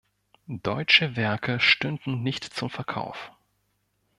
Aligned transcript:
Deutsche 0.63 1.15
Werke 1.15 1.59
stünden 1.59 2.23
nicht 2.23 2.43
zum 2.43 2.71
Verkauf. 2.71 3.29